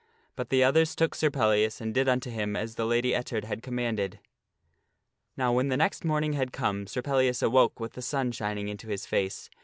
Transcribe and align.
But 0.35 0.49
the 0.49 0.63
others 0.63 0.95
took 0.95 1.13
Sir 1.13 1.29
Pellias 1.29 1.79
and 1.79 1.93
did 1.93 2.09
unto 2.09 2.31
him 2.31 2.55
as 2.55 2.73
the 2.73 2.87
Lady 2.87 3.13
Ettard 3.13 3.43
had 3.43 3.61
commanded. 3.61 4.17
Now 5.37 5.53
when 5.53 5.67
the 5.67 5.77
next 5.77 6.03
morning 6.03 6.33
had 6.33 6.51
come, 6.51 6.87
Sir 6.87 7.03
Pellias 7.03 7.43
awoke 7.43 7.79
with 7.79 7.93
the 7.93 8.01
sun 8.01 8.31
shining 8.31 8.67
into 8.67 8.87
his 8.87 9.05
face. 9.05 9.47